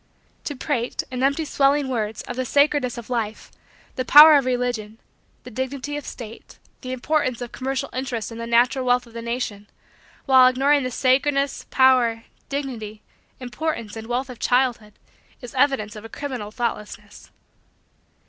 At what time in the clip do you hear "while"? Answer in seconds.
10.25-10.47